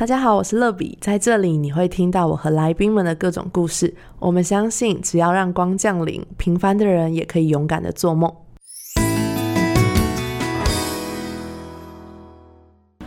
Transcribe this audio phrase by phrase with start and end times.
[0.00, 3.94] 大家好，我是乐比，在这里你会听到我和来宾们的各种故事。
[4.18, 8.32] 我们相信，只要让光降临，平凡的人也可以勇敢的做梦。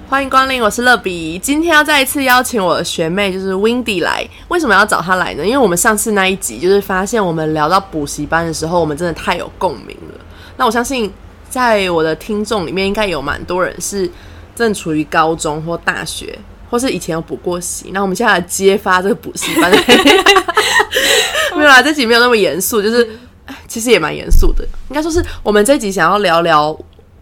[0.07, 1.39] 欢迎光临，我是乐比。
[1.39, 4.23] 今天要再一次邀请我的学妹，就是 Windy 来。
[4.49, 5.43] 为什么要找她来呢？
[5.43, 10.19] 因为我们上次那一集，就是发现我们聊到补习班的时候，我们真的太有共鸣了。
[10.55, 11.11] 那我相信，
[11.49, 14.07] 在我的听众里面，应该有蛮多人是
[14.55, 16.37] 正处于高中或大学，
[16.73, 17.91] 或是以前有补过习。
[17.93, 19.71] 那我们现在来揭发这个补习班。
[21.55, 23.07] 没有啦，这集没有那么严肃，就是
[23.67, 24.67] 其实也蛮严肃的。
[24.89, 26.75] 应该说是我们这集想要聊聊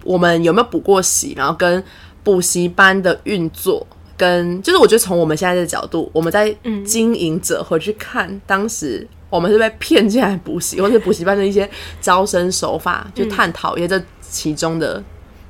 [0.05, 1.83] 我们有没有补过习，然后跟。
[2.23, 3.83] 补习班的运作，
[4.15, 11.67] 跟就是我觉得从我们现在的角度，我们在经营者回去看，当时我们是被骗进来补习，或者补习班的一些
[11.99, 15.03] 招生手法，就探讨一些这其中的，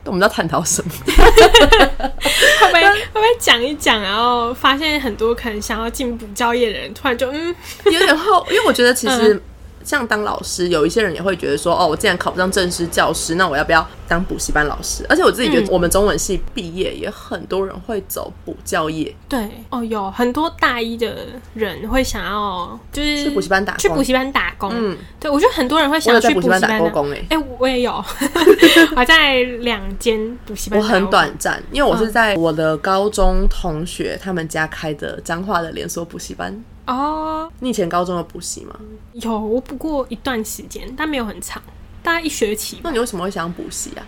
[0.06, 0.92] 我们在探讨什么？
[1.06, 7.56] 会不会会不会讲一讲，然后发现很多可能想要进补教业的人，突然就嗯，
[7.86, 9.42] 有点后，因为我觉得其实。
[9.84, 15.06] 像当老师，有一些人也会觉得说，哦，我既然考不上正式教师，那我要不要当补习班老师？
[15.10, 19.14] 而且我自己觉得，我们中文系毕业也很多人会走补教业。
[19.28, 24.72] 对，哦，有很多大一的人会想要就是去补习班打去补习班打工。
[24.74, 27.12] 嗯，对，我觉得很多人会想要去补习班打工。
[27.12, 27.92] 哎，哎，我也有，
[28.96, 30.80] 我在两间补习班。
[30.80, 36.64] 我很短暂，因为我是在我的高中同学他们家开的彰化的连锁补习班。
[36.86, 38.76] 哦，你以前高中有补习吗？
[39.14, 41.62] 有，我补过一段时间，但没有很长，
[42.02, 42.80] 大概一学期。
[42.84, 44.06] 那你为什么会想补习啊？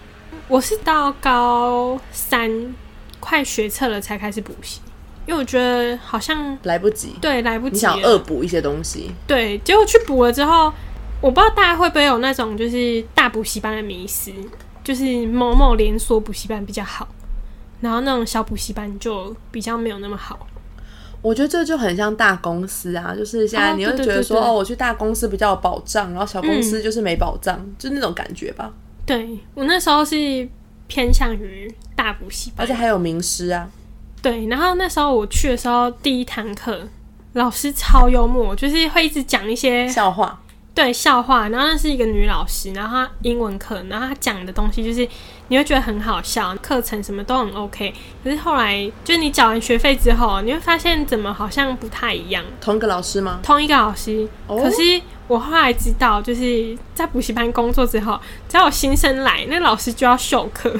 [0.48, 2.76] 我是到高三
[3.20, 4.82] 快学测了才开始补习，
[5.26, 7.76] 因为我觉得好像来不及，对，来不及。
[7.76, 10.74] 你想恶补一些东西，对，结果去补了之后，
[11.22, 14.34] 我不知道大家会不会有那种就是大补习班的迷失，
[14.84, 17.08] 就是某某连锁补习班比较好，
[17.80, 20.48] 然后那种小补习班就比较没有那么好。
[21.24, 28.72] 我觉得这就很像大公司啊，就是现在你会觉得说，哦，我去大公司比较有保障，然后小公司就是没保障，就那种感觉吧。
[29.06, 30.47] 对我那时候是
[30.88, 33.68] 偏向于大补习班，而且还有名师啊。
[34.22, 36.88] 对，然后那时候我去的时候，第一堂课
[37.34, 40.40] 老师超幽默，就是会一直讲一些笑话。
[40.75, 45.07] 对笑话，然后那是一个女老师，然后她英文课，然后她讲的东西就是
[45.50, 47.94] 你会觉得很好笑，课程什么都很 OK。
[48.23, 52.44] 可是后来就是你缴完学费之后，你会发现怎么好像不太一样。
[52.59, 53.39] 同一个老师吗？
[53.44, 54.28] 同一个老师。
[54.47, 58.19] 可是我后来知道，就是在补习班工作之后，
[58.50, 60.75] 只要有新生来，那老师就要授课。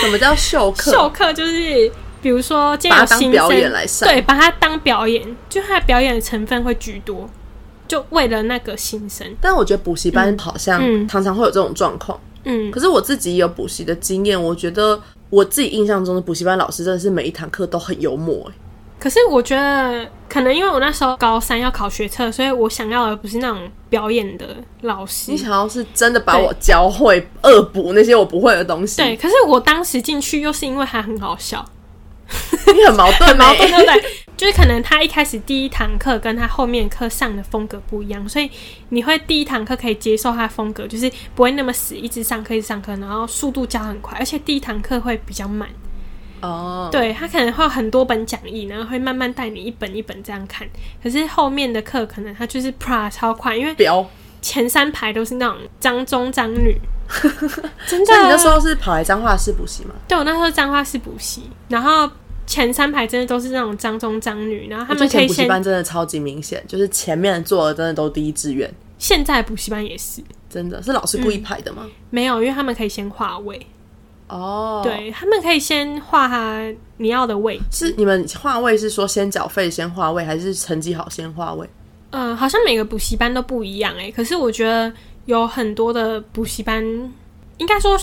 [0.00, 0.90] 什么叫授课？
[0.90, 7.30] 授课就是比如说，把他当表演来上，对，把他当表演，就他的表演的成分会居多。
[7.92, 12.18] 就为了那个新生，但我觉得补习班好像常常会有这种状况。
[12.44, 14.98] 嗯，可是我自己有补习的经验，我觉得
[15.28, 18.50] 我自己印象中的补习班老师真的是每一堂课都很幽默。
[18.50, 18.54] 哎，
[18.98, 24.46] 可是我觉得可能因为我那时候高三要考学测，所以我想要的不是那种表演的
[24.80, 29.02] 老师，你想要是真的把我教会恶补那些我不会的东西。
[29.02, 31.62] 对，可是我当时进去又是因为还很好笑。
[32.74, 34.04] 你很矛盾，很矛盾，对不对？
[34.36, 38.50] 就是可能他一开始第一堂课跟他后面课上的风格不一样，所以
[38.88, 45.68] 你会第一堂课可以接受他的风格，就是不会那么死，一直上课一直上课，然后速度教很快，而且第一堂课会比较慢。
[46.40, 50.66] 哦，对他可能会有很多本讲义，然后会慢慢带你一本一本这样看。
[51.00, 53.76] 可是后面的课可能他就是 pra 超快，因为
[54.40, 56.76] 前三排都是那种张中张女，
[57.86, 58.22] 真的。
[58.22, 59.94] 你那时候是跑来彰化市补习吗？
[60.08, 62.10] 对，我那时候彰化市补习，然后。
[62.52, 68.70] 前三排真的都是那种张中张女，然后他们可以补习班真的超级明显，就是前面坐的真的都第一志愿。
[68.98, 70.20] 现在补习班也是，
[70.50, 71.88] 真的是老师故意排的吗？
[72.10, 73.58] 没有，因为他们可以先划位。
[74.28, 76.62] 哦，对他们可以先画他
[76.98, 77.58] 你要的位。
[77.70, 81.66] 是你们画位是说先缴费先画位，还是成绩好先画位？
[82.10, 84.10] 嗯，好像每个补习班都不一样哎。
[84.10, 84.92] 可是我觉得
[85.24, 86.84] 有很多的补习班，
[87.56, 87.98] 应该说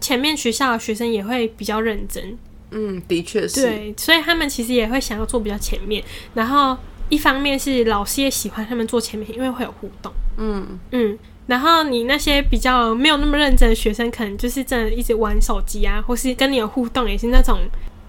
[0.00, 2.36] 前面学校的学生也会比较认真。
[2.70, 3.62] 嗯，的确是。
[3.62, 6.02] 对，所以他们其实也会想要坐比较前面，
[6.34, 6.76] 然后
[7.08, 10.12] 一方面是老师也喜欢他们坐前面，因为会有互动。
[10.36, 17.58] 嗯嗯，然后你那些比较没有那么认真的学生，可能就是真的一直玩手机啊，或是跟你有互动，也是那种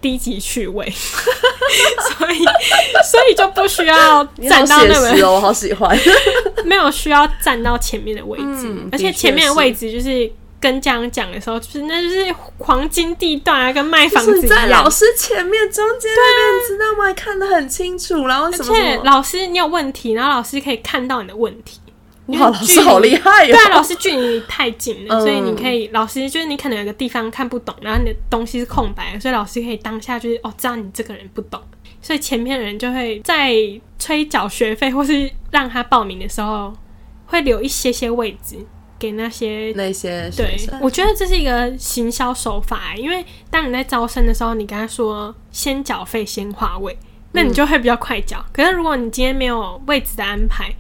[0.02, 0.86] 低级趣味。
[2.18, 2.38] 所以，
[3.10, 5.98] 所以就不需要站到那么哦，我好喜欢，
[6.66, 10.30] 没有需要站到前面的位置，而且前面的位置就是。
[10.60, 14.50] 跟家长讲的时候，就是那就是黄金地段啊，跟卖房子一样。
[14.50, 17.14] 在老师前面、中间那边，知道吗？
[17.14, 18.28] 看得很清楚。
[18.28, 21.80] 然后，而且老师你有问题，然后老师可以看到你的问题。
[22.28, 31.60] 哇，老师好厉害对啊，老师距离太近了，嗯所以你可以，老师就是你可能有个地方看不懂，然后你的东西是空白的，所以老师可以当下就是哦，知道你这个人不懂，
[32.04, 33.52] 所以前面的人就会在
[33.98, 36.72] 催缴学费或是让他报名的时候，
[37.26, 38.58] 会留一些些位置
[39.00, 39.72] 给那些。
[39.76, 46.98] 那些对，我觉得这是一个行销手法，因为当你在招生的时候，你跟他说先缴费先划位，
[47.32, 48.46] 那你就会比较快缴。
[48.52, 50.76] 可是如果你今天没有位置的安排，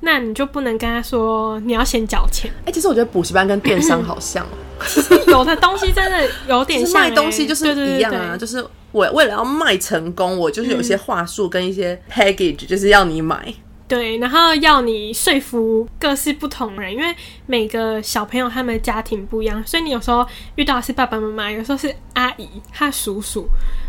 [0.00, 2.50] 那你就不能跟他说你要先缴钱。
[2.64, 13.52] 哎、其实我觉得补习班跟电商好像哦， 有的东西真的有点 就是像、欸，卖东西就是一样啊，对就是我为了要卖成功，我就是有一些话术跟一些 package，就是要你买。
[13.88, 17.14] 对，然后要你说服各式不同人，因为
[17.46, 20.24] 每个小朋友他们的家庭不一样，所以你有时候
[20.56, 23.48] 遇到的是爸爸妈妈，有时候是阿姨、他叔叔，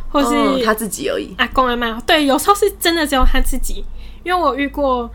[0.10, 1.36] 或是、嗯他自己而已。
[1.38, 3.84] 阿公阿妈，对，有时候是真的只有他自己。
[4.24, 5.10] 因为我遇过，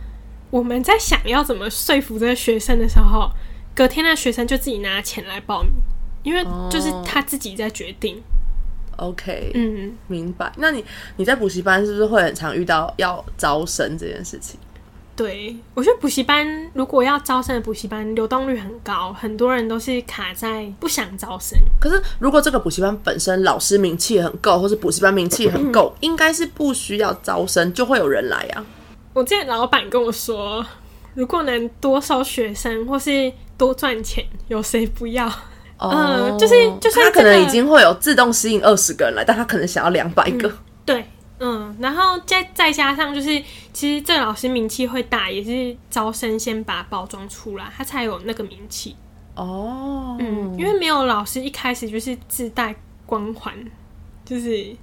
[0.50, 3.30] 我们在想要怎么说服这个学生的时候，
[3.74, 5.72] 隔天那学生就自己拿钱来报名，
[6.22, 8.22] 因为就是他自己在决定。
[8.96, 10.52] OK，嗯，明白。
[10.56, 10.84] 那你
[11.16, 14.58] 你在补习班是不是会很常遇到要招生这件事情？
[15.16, 21.58] 对，我觉得补习班如果要招生的补习班流动率很高，很多人都是卡在不想招生。
[21.80, 28.64] 可是如果这个补习班本身老师名气很够，或是补习班名气很够，应该是不需要招生就会有人来啊。
[29.12, 30.66] 我之前老板跟我说，
[31.14, 35.30] 如果能多收学生或是多赚钱，有谁不要？
[35.76, 40.50] 嗯就是就算这个他可能已经会有自动吸引二十个人来，但他可能想要两百个。
[40.84, 41.04] 对，
[41.46, 48.96] 嗯，然后再再加上就是，其实这个老师名气会大，也是招生先把它包装出来，他才有那个名气。
[49.34, 52.74] 哦，嗯，因为没有老师一开始就是自带
[53.04, 53.52] 光环，
[54.24, 54.74] 就是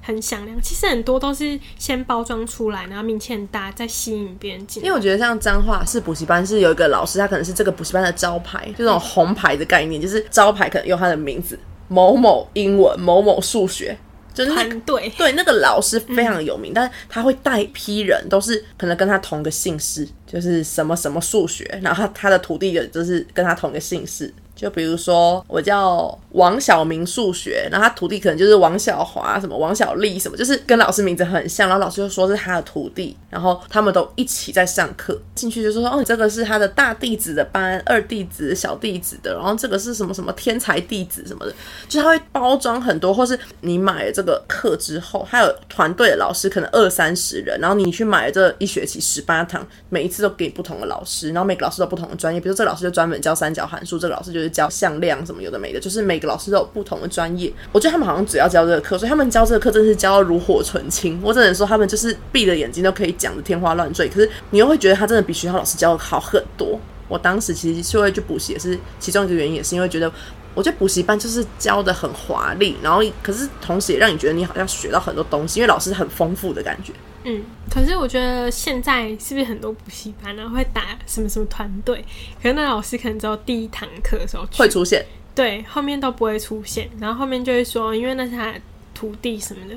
[0.00, 0.56] 很响亮。
[0.62, 4.84] 其实很多都是先包装出来，然后名气很大，再吸引别人进。
[4.84, 11.58] 因为我觉得像彰化是补习班是有一个老师，他可能是这个补习班的招牌，就那种红牌的概念，就是招牌可能用他的名字
[11.88, 13.98] 某某英文某某数学，
[14.32, 24.32] 就是那个团队，对，那个老师非常有名，但是他会带一批人，都是可能跟他同个姓氏，就是什么什么数学，然后他他的徒弟也就是跟他同个姓氏。
[24.60, 41.54] 就比如说，我叫王小明数学，然后他徒弟可能就是王小华，什么王小丽，什么，就是跟老师名字很像，然后老师就说是他的徒弟，然后他们都一起在上课，进去就说哦，你这个是他的大弟子的班，二弟子、小弟子的，然后这个是什么什么天才弟子什么的，
[41.88, 57.52] 就他会包装很多，或是你买了这个课之后，还有团队的老师可能二三十人，然后你去买了这一学期十八堂，每一次都给不同的老师，然后每个老师都不同的专业，比如说这个老师就专门教三角函数，这个老师就是教向量什么有的没的，就是每个老师都有不同的专业。
[57.72, 61.18] 我觉得他们好像只要教这个课，所以他们教这个课真是教到炉火纯青。
[61.22, 66.78] 我只能说他们就是闭着眼睛都可以讲的天花乱坠，可是你又会觉得他真的比学校老师教的好很多。
[67.08, 70.10] 我当时其实是会去补习，也是其中一个原因，也是因为觉得。
[70.54, 76.92] 我觉得补习班就是教的很华丽，然后可是同时也让你觉得你好像学到很多东西，因为老师很丰富的感觉。
[77.22, 82.04] 嗯，可是我觉得现在是不是很多补习班呢、会打什么什么团队？
[82.42, 85.04] 可是那老师可能只有第一堂课的时候会出现，
[85.34, 88.54] 对，后面都不会出现，然后后面就会说，因为那是他
[88.94, 89.74] 徒弟什么的。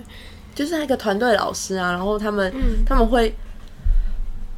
[0.55, 3.35] 就是那个团队老师啊，然后他们、嗯他们会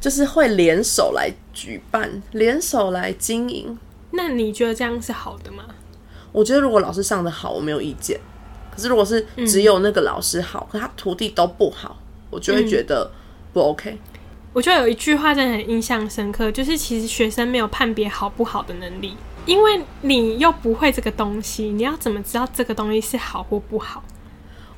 [0.00, 3.76] 就是会联手来举办，联手来经营。
[4.12, 5.64] 那你觉得这样是好的吗？
[6.36, 8.20] 我觉得如果老师上的好，我没有意见。
[8.70, 11.96] 可是如果是只有那个老师好，可他徒弟都不好，
[12.28, 13.10] 我就会觉得
[13.54, 13.96] 不 OK。
[14.52, 19.16] 我觉得有一句话真的很印象深刻，就是其实学生没有判别好不好的能力，
[19.46, 24.04] 因为你又不会这个东西，你要怎么知道这个东西是好或不好？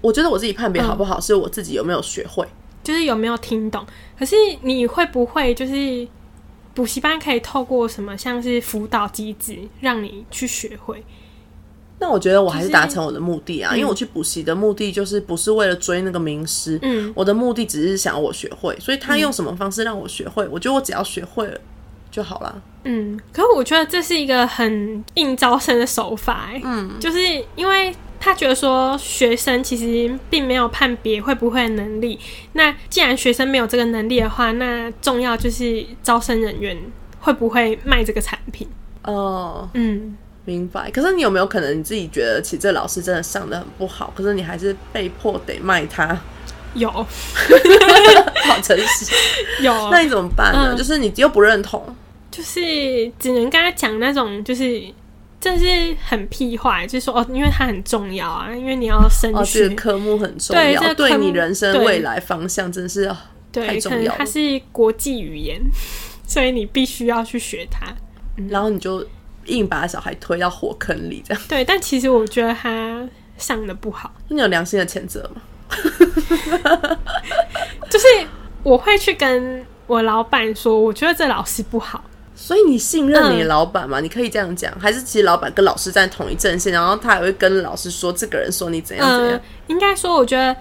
[0.01, 2.47] 我觉得我自己判别好不好，是我自己有没有学会。
[2.85, 3.85] 就是有没有听懂？
[4.17, 6.07] 可是你会不会就是
[6.73, 11.03] 补习班可以透过什么像是辅导机制，让你去学会？
[12.01, 21.61] 那我觉得我还是达成我的目的啊，因为我去补习的目的就是不是为了追那个名师，嗯，我的目的只是想要我学会，所以他用什么方式让我学会，我觉得我只要学会了
[22.11, 22.63] 就好了。
[22.85, 27.19] 嗯，可是我觉得这是一个很硬招生的手法、欸，嗯，就是
[27.57, 32.19] 因为他觉得说学生其实并没有判别会不会的能力，
[32.53, 36.77] 那既然学生没有这个能力的话，那重要就是招生人员
[37.21, 38.67] 会不会卖这个产品，
[39.03, 40.17] 哦、嗯，
[40.49, 40.91] 明白。
[40.91, 46.19] 可是你有没有可能你自己觉得，其实这老师真的上的很不好，可是你还是被迫得卖他？
[46.75, 47.07] 有 好
[48.63, 49.15] 诚实，
[49.63, 50.69] 有，那你怎么办呢？
[50.73, 51.85] 嗯就是你又不认同，
[52.31, 52.61] 就是
[53.19, 54.83] 只能跟他讲那种就是。
[55.41, 64.25] 这是很屁话，就是说哦，因为它很重要啊，因为你要升哦，学，这个科目很重要，对你人生未来方向真是啊太重要它。
[64.25, 65.61] 是国际语言，
[66.27, 67.87] 所以你必须要去学它。
[68.49, 69.07] 然后你就
[69.49, 71.43] 硬把小孩推到火坑里，这样。
[71.49, 75.43] 对，但其实我觉得他上的不好，你有良心的谴责吗？
[77.91, 78.07] 就是
[78.63, 82.05] 我会去跟我老板说，我觉得这老师不好。
[82.35, 83.99] 所以你信任你的老板吗？
[84.01, 89.33] 你可以这样讲，还是其实老板跟老师在同一阵线，然后他还会跟老师说这个人说你怎样怎样？
[89.33, 90.55] 呃，应该说，我觉得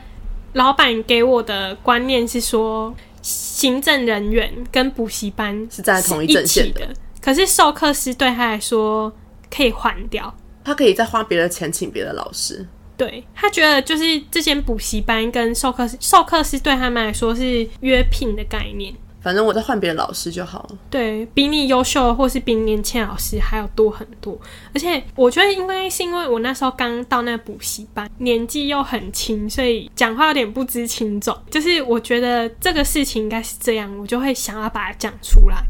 [0.53, 2.91] 老板给我的观念是说，
[3.22, 6.82] 行政人员跟补习班是在同一阵线的，
[7.28, 9.12] 可是授课师对他来说
[9.54, 12.66] 可以换掉，他可以再花别的钱请别的老师。
[12.96, 18.96] 对他觉得就是这间补习班跟授课师，授课师对他们来说是约聘的概念。
[19.20, 20.78] 反正我再换别的老师就好了。
[20.90, 24.40] 对比你优秀或是比你年轻老师还要多很多，
[24.74, 31.38] 而且我觉得应该是因为我那时候刚到那个补习班，年纪又很轻，所以讲话有点不知轻重。
[31.52, 35.62] 就是我觉得这个事情应该是这样，我就会想要把它讲出来，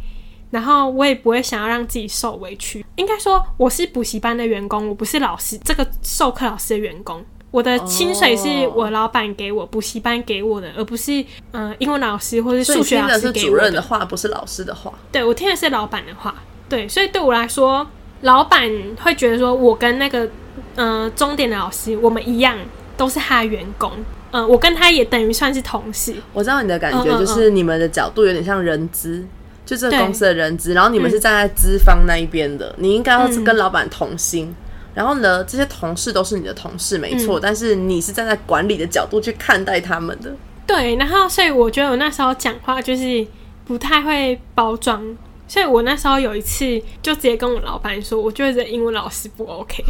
[0.50, 2.86] 然后我也不会想要让自己受委屈。
[2.96, 7.24] 应该说我是补习班的员工，我不是老师这个授课老师的员工。
[7.50, 13.50] 我的薪水是我老板给我补习班给我的，而不是嗯英文老师或者数学老师给我的。
[13.50, 14.94] 主任的话，不是老师的话。
[15.12, 16.36] 对，我听的是老板的话。
[16.68, 17.88] 对，所以对我来说，
[18.22, 18.70] 老板
[19.02, 20.30] 会觉得说我跟那个
[20.76, 22.58] 嗯终点的老师我们一样，
[22.98, 23.92] 都是他的员工。
[24.32, 26.14] 嗯，我跟他也等于算是同事。
[26.34, 29.26] 我知道你的感觉，就是你们的角度有点像人资，
[29.68, 34.56] 就这个公司的人资，然后你们是站在资方那一边的，你应该要是跟老板同心。
[34.96, 37.40] 然后呢，这些同事都是你的同事，没错。
[37.40, 40.34] 但是你是站在管理的角度去看待他们的。
[40.66, 43.28] 对，然后所以我觉得我那时候讲话就是
[43.64, 45.04] 不太会包装，
[45.48, 49.84] 所以我那时候有一次就直接跟我老板说，我觉得这英文老师不 OK。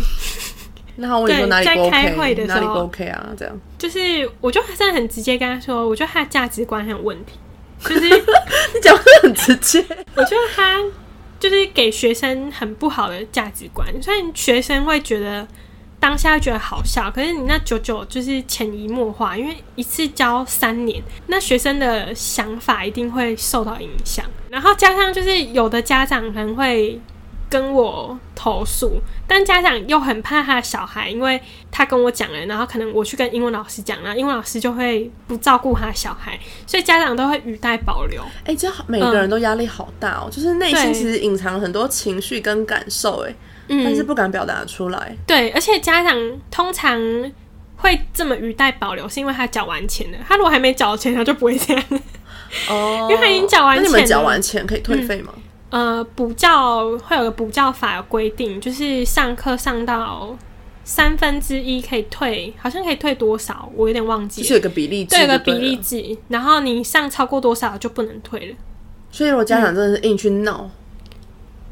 [0.98, 1.89] 那我说哪里不 OK？
[1.89, 3.29] 开会的哪里不 OK 啊？
[3.38, 7.39] 这样就是我就真的很直接跟他说，我觉得他的价值观很有问题。
[7.79, 8.01] 就是
[8.74, 9.79] 你讲的很直接，
[10.15, 10.84] 我觉得他。
[11.39, 15.48] 就是给学生很不好的价值观，虽然学生会觉得
[16.00, 24.25] 当下觉得好笑，可是你那九九就是潜移默化，因为一次教三年，那学生的想法一定会受到影响。
[24.50, 27.00] 然后加上就是有的家长可能会。
[27.50, 38.22] 跟我投诉，但家长又很怕他的小孩，因为他跟我讲了，然后可能我去跟英文老师讲了，英文老师就会不照顾他小孩，所以家长都会语带保留。
[38.46, 43.36] 哎，这每个人都压力好大哦，就是内心其实隐藏很多情绪跟感受，哎，
[43.68, 45.16] 但是不敢表达出来。
[45.25, 46.16] 对，而且家长
[46.51, 47.00] 通常
[47.77, 51.84] 会这么语带保留，是因为他缴完钱了，他如果还没缴钱，他就不会这样。
[52.70, 55.34] 哦， 因为他已经缴完钱，那你们缴完钱可以退费吗？
[55.70, 60.34] 呃，补教会有个补教法有规定，就是上课上到
[60.86, 64.42] 三分之一可以退，好像可以退多少，我有点忘记。
[64.42, 66.18] 是有个比例，对，有个比例制。
[66.30, 68.56] 然后你上超过多少就不能退了。
[69.12, 70.70] 所以，如果家长真的是硬去闹，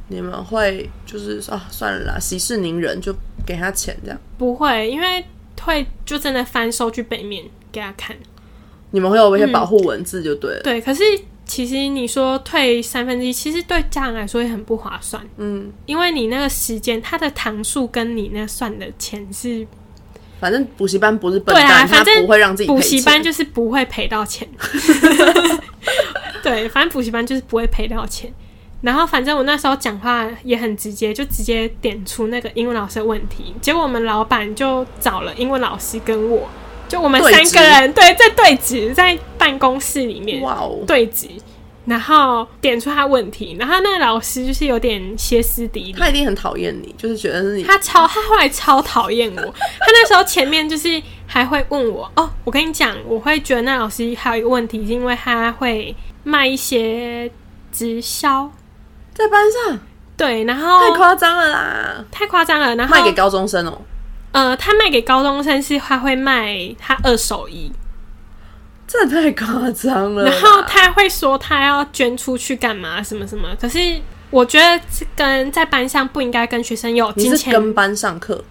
[0.10, 4.20] 你们会就是说啊，算了啦，息事宁人，就给他钱这样。
[4.38, 5.24] 不会，因为
[5.56, 8.14] 退就真的翻收据背面给他看。
[8.92, 10.62] 你们会有一些保护文字就对了。
[10.64, 11.02] 对，可是。
[11.46, 15.24] 其实你说退三分之一，其实对家人来说也很不划算。
[15.38, 19.66] 嗯，因为你那个时间，他的堂数跟你那算的钱是，
[20.40, 24.48] 反正补习班不是笨蛋，他不会让自己补习班就是不会赔到钱。
[26.42, 28.34] 对，反正补习班就是不会赔到钱。
[28.82, 33.54] 然后反正我那时候讲话也很直接，就直接点出那个英文老师的问题。
[33.62, 36.48] 结果我们老板就找了英文老师跟我。
[36.88, 40.42] 就我们三个人对在对峙，在办公室里面
[40.86, 41.28] 对峙，
[41.86, 47.64] 然后点出他问题，然后那个老师就是有点歇斯底里，他一定很讨厌你，就是觉得是你。
[47.64, 49.42] 他超他后来超讨厌我，
[49.80, 57.30] 他那时候前面就是还会问我哦，我跟你讲，我会觉得那老师还有一个问题，是因为他会卖一些
[57.72, 58.52] 直销。
[59.14, 59.80] 在班上，
[60.18, 63.80] 对，然后太夸张了啦，太夸张了，然后卖给高中生哦。
[64.36, 67.72] 呃，他卖给高中生是他会卖他二手衣，
[68.86, 70.26] 这太夸张了。
[70.26, 73.56] 然后他会说他要捐出去干嘛什么什么。
[73.56, 73.80] 可是
[74.30, 74.78] 我觉得
[75.16, 77.54] 跟在班上不应该跟学生有金钱。
[77.54, 78.44] 跟班上课？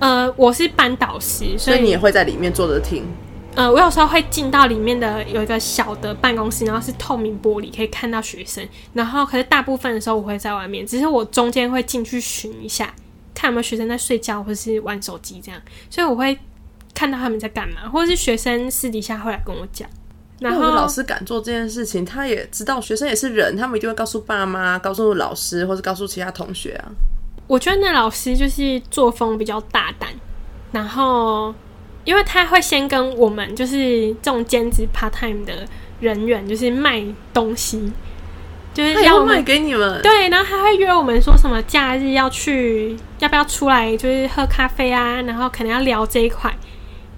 [0.00, 3.06] 呃，我是班导师，所以你也会在里面坐着听。
[3.54, 8.68] 呃，我有时候会进到里面的有一个小的办公室，然后是透明玻璃可以看到学生。
[8.92, 12.92] 然后可是大部分的时候我会在外面，只是我中间会进去巡一下。
[13.38, 16.36] 看有没有学生在睡觉，或者是玩手机这样，所以我会
[16.92, 19.88] 看到他们在干嘛，或者是学生私底下会来跟我讲。
[20.40, 26.90] 然后老师敢做这件事情，他也知道学生也是人，他们一定会告诉爸妈、告诉老师，或者告诉其他同学啊。
[27.46, 30.10] 我觉得那老师就是作风比较大胆，
[30.72, 31.54] 然后
[32.04, 35.64] 因为他会先跟我们就是这种兼职 part time 的
[36.00, 37.92] 人员，就是卖东西。
[38.78, 40.00] 就是要卖给你们。
[40.02, 46.56] 对，然后他会约我们说什么假日要去，要不要出来就是喝咖啡啊，然后可能要聊这一块。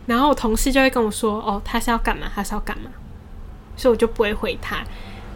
[0.07, 2.91] 然后我同事就会跟我说，哦，他是要干嘛，他是要干嘛，
[3.77, 4.79] 所以我就不会回他。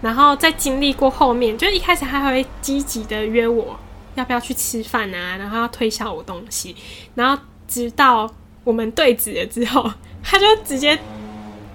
[0.01, 3.79] 然后在经历过后面，就一开始他还会积极的约我
[4.15, 6.75] 要不要去吃饭啊，然后要推销我东西，
[7.15, 8.31] 然后直到
[8.65, 9.93] 我们对质了之后，
[10.25, 10.99] 他就直接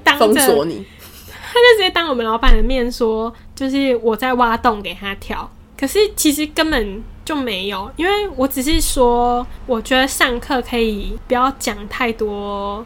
[0.03, 0.83] 当着封锁你，
[1.51, 5.49] 他就直接当我们老板的面说，就是我在挖洞给他跳。
[5.77, 12.83] 可是其实根本就没有，因为我只是说，我觉得上课可以不要讲太多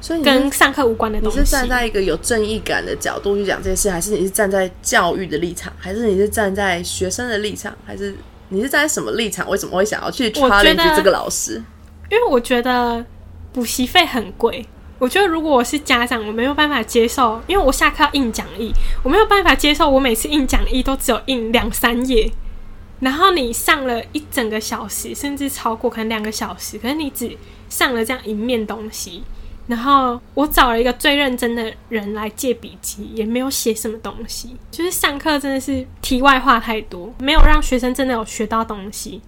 [0.00, 1.38] 所以跟上课无关的东西。
[1.38, 8.14] 你是站在一个有正义感的角度去讲这件事，还是你是站在教育的立场，还是你是站在学生的立场，还是
[8.48, 9.48] 你是站在什么立场？
[9.48, 11.62] 为什么会想要去我觉得 challenge 这个老师？
[12.10, 13.04] 因为我觉得
[13.52, 14.66] 补习费很贵。
[15.04, 22.32] 我觉得如果我是家长，我没有办法接受，因为我下课要印讲义，我没有办法接受我每次印讲义都只有印两三页，
[23.00, 27.36] 然后你上了一整个小时，甚至超过可能两个小时，可是你只
[27.68, 29.22] 上了这样一面东西，
[29.66, 39.20] 然后我找了一个最认真的人来借笔记，也没有写什么东西，就是上课真的是题外话太多，没有让学生真的有学到东西。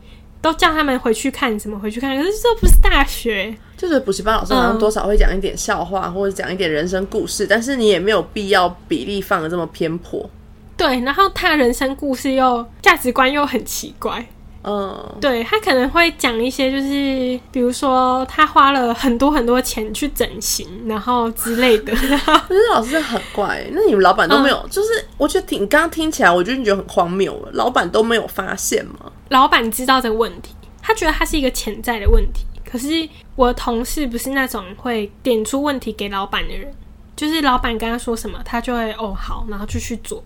[0.47, 10.29] 都叫他们回去看什么回去看，可是这不是大学，就是补习班老师好像多少会讲一点笑话，或者讲一点人生故事，但是你也没有必要比例放的这么偏颇。
[10.77, 14.25] 对，然后他人生故事又价值观又很奇怪，
[14.69, 29.13] 嗯，对他可能会讲一些就是，比如说他花了很多很多钱去整形，然后之类的，然 后可是老师很怪，那你们老板都没有，就是我觉得挺刚刚听起来，我就觉得很荒谬了，老板都没有发现吗？
[29.29, 32.45] 老板知道这个问题，他觉得他是一个潜在的问题。
[32.69, 36.69] 可是我的同事不是那种会点出问题给老板的人，
[37.15, 40.21] 就是老板跟他说什么，他就会哦好，然后就去做。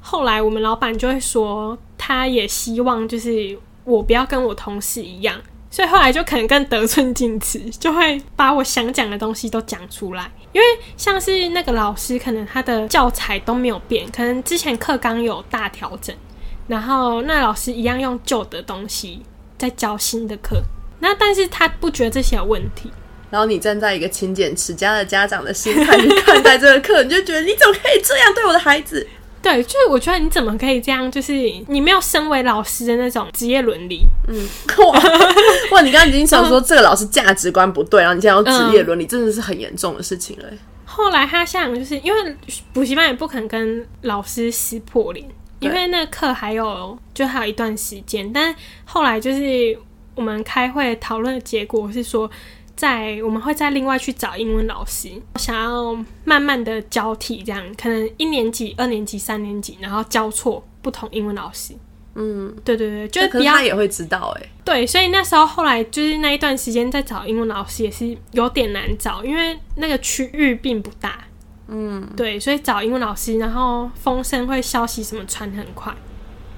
[0.00, 3.58] 后来我们老板就会说，他也希望就是
[3.90, 5.36] 我不要跟我同事一样，
[5.70, 10.30] 所以后来就可能更得寸进尺，就会把我想讲的东西都讲出来。
[10.52, 10.66] 因为
[10.96, 16.14] 像是那个老师，可能他的教材都没有变，可能之前课纲有大调整。
[16.66, 19.22] 然后那老师一样用旧的东西
[19.58, 20.62] 在教新的课，
[21.00, 22.90] 那但是他不觉得这些有问题，
[23.28, 29.04] 然后你站在一个勤俭持家的家长的心态去看待这个课，你就觉得你怎么可以这样对我的孩子？
[29.42, 31.10] 对，就是我觉得你怎么可以这样？
[31.10, 31.32] 就是
[31.68, 34.02] 你没有身为老师的那种职业伦理，
[34.78, 34.92] 哇
[35.72, 35.80] 哇！
[35.80, 40.58] 你刚刚已经想说这个老师价值观不对，然后你现在用职业伦理，真的是很严重的事情了欸。
[40.84, 42.36] 后来他想就是因为
[42.72, 45.26] 补习班也不肯跟老师撕破脸，
[45.60, 49.78] 因为那课还有就还有一段时间，但后来就是
[50.14, 52.30] 我们开会讨论的结果是说。
[52.76, 61.74] 在我们会再另外去找英文老师，想要慢慢的交替，这样可能一年级、二年级、三年级，然后交错不同英文老师。
[62.14, 71.24] 嗯，对对对，就是比较他也会知道哎、对，所以那时候后来就是那一段时间在找英文老师也是有点难找，因为那个区域并不大。
[71.68, 75.94] 嗯，对，所以找英文老师，然后风声会消息什么传很快。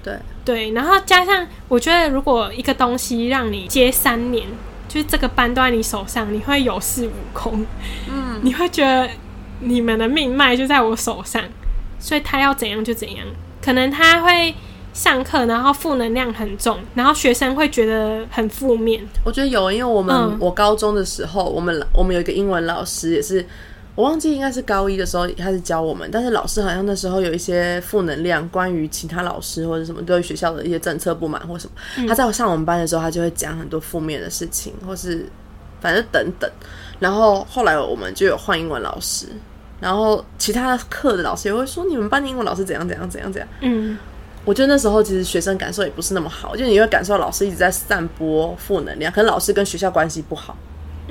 [0.03, 4.48] 对，对，然后加上我觉得，如果一个东西让你接三年，
[4.92, 7.64] 就是这个班都在你手上，你会有恃无恐。
[8.11, 9.09] 嗯，你会觉得
[9.61, 11.42] 你们的命脉就在我手上，
[11.98, 13.26] 所以他要怎样就怎样。
[13.62, 14.55] 可能他会
[14.92, 19.02] 上课，然后负能量很重，然后学生会觉得很负面。
[19.24, 23.46] 我觉得有，因为我们、嗯我高中的时候，我们我们有一个英文老师，也是
[23.94, 35.26] 我忘记应该是高一的时候他是教我们，但是老师好像那时候有一些负能量，关于其他老师或者什么对学校的一些政策不满或什么，他在上我们班的时候，他就会讲很多负面的事情，或是
[35.81, 36.50] 反正等等。
[36.98, 39.26] 然后后来我们就有换英文老师，
[39.78, 43.48] 然后其他课的老师也会说你们班的英文老师怎样怎样怎样怎样。
[43.61, 43.98] 嗯，
[44.46, 50.57] 我觉得那时候其实学生感受也不是那么好，就你会感受到老师一直在散播负能量，可能老师跟学校关系不好。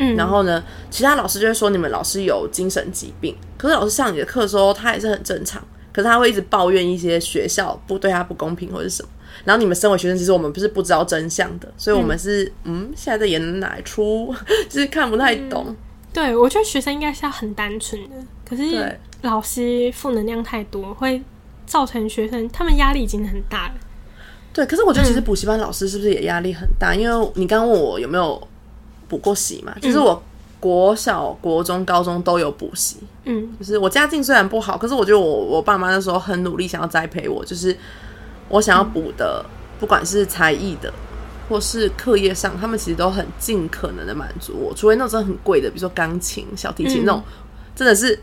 [0.01, 9.09] 嗯然后呢，其他老师就会说你们老师有精神疾病，可是老师上你的课的时候，他也是很正常，可是他会一直抱怨一些学校不对他不公平或者是什么。
[9.45, 14.35] 然后你们身为学生，其实我们不是不知道真相的，所以我们是嗯现在在演哪一出，
[14.67, 15.75] 就是看不太懂。
[16.11, 18.15] 对，我觉得学生应该是要很单纯的，
[18.47, 21.21] 可是对老师负能量太多，会
[21.65, 23.73] 造成学生他们压力已经很大了。
[24.53, 26.93] 对，可是我觉得其实补习班老师是不是也压力很大？
[26.93, 28.45] 因为你刚刚问我有没有
[29.11, 30.23] 补过习嘛，就是我
[30.57, 32.95] 国小、国中、高中都有补习。
[33.25, 37.75] 嗯就是我家境虽然不好，可是我觉得我我爸妈那时候很努力，想要栽培我，就是
[38.47, 39.45] 我想要补的，
[39.81, 40.93] 不管是才艺的，
[41.49, 47.23] 或是课业上，他们其实都很尽可能的满足我，除非那种很贵的，比如说钢琴、小提琴嗯那种，
[47.75, 48.17] 真的是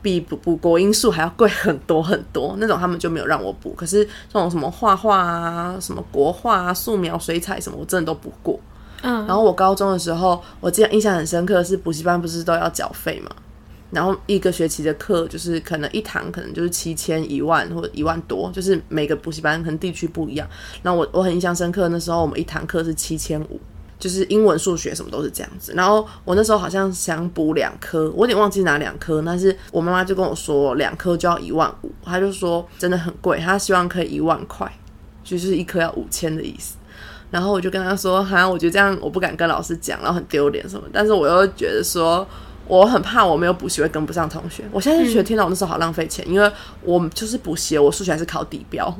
[0.00, 3.74] 比补补国音数还要贵很多很多，那种他们就没有让我补。
[3.74, 8.58] 可是这种什么画画啊、什么国画啊、素描、水彩什么，我真的都补过。
[9.02, 13.30] 嗯，然后我高中的时候，我记得印象很深刻的是补习班不是都要缴费嘛？
[13.90, 20.48] 然后一个学期的课就是可能一堂可能就是七千、一万或者一万多，就是每个补习班可能地区不一样。
[20.82, 23.60] 那我我很印象深刻，那时候我们一堂课是七千五，
[23.98, 25.74] 就是英文、数学什么都是这样子。
[25.76, 34.72] 然后我那时候好像想补两科，我有点忘记哪两科，但是我妈妈就跟我说两科就要一万五，她就说真的很贵，她希望可以一万块，
[35.22, 36.76] 就是一科要五千的意思。
[37.32, 40.86] 然后我就跟他说，哈，我觉得这样我不敢跟老师讲，然后很丢脸什么。
[40.92, 42.24] 但是我又觉得说。
[42.68, 44.62] 我很怕我没有补习会跟不上同学。
[44.70, 46.50] 我现在就觉得天哪，我那时候好浪费钱，因为
[46.82, 48.96] 我就是补习，我数学还是考底标。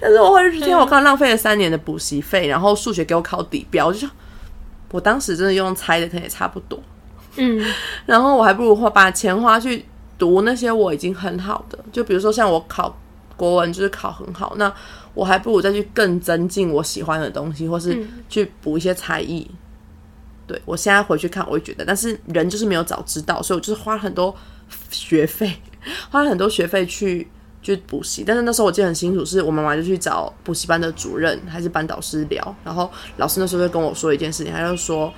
[0.00, 4.10] 但是我会天，我刚浪费了三年的补习费，然后数学给我考底标，我就想，
[4.90, 6.78] 我当时真的用猜的，可能也差不多。
[7.36, 7.64] 嗯，
[8.04, 9.86] 然后我还不如花把钱花去
[10.18, 12.94] 读那些我已经很好的，就比如说像我考
[13.40, 14.70] 国文就是考很好，那
[15.14, 19.50] 我还不如再去更增进我喜欢的东西，或是去补一些才艺。
[20.46, 24.34] 对我现在回去看，我会觉得，但是人就是没有早知道，所以我就是花了很多
[24.90, 25.56] 学费，
[26.10, 27.26] 花了很多学费去
[27.62, 28.22] 去补习。
[28.26, 35.10] 但是那时候我记得很清楚，是我妈妈就去找补习班的主任还是班导师聊，然后老师那时候就跟我说一件事情，他就说，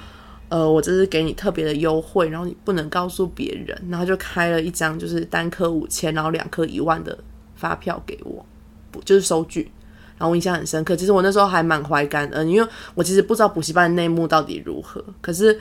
[0.48, 7.18] 呃，我这是给你特别的优惠，然后你不能告诉别人，然后就开了一张就是单科五千，然后两科一万的
[7.62, 8.44] 发票给我，
[8.90, 9.70] 不就是收据。
[10.18, 15.04] 然后我印象很深刻，其实我那时候还满怀感恩，因为我其实不知道补习班内幕到底如何。
[15.20, 15.58] 可是